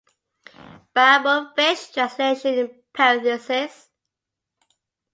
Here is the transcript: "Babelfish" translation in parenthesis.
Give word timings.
"Babelfish" 0.95 1.93
translation 1.93 2.55
in 2.57 2.83
parenthesis. 2.91 3.87